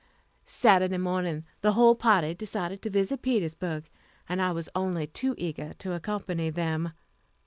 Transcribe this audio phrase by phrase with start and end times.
[0.47, 3.87] Saturday morning the whole party decided to visit Petersburg,
[4.27, 6.93] and I was only too eager to accompany them.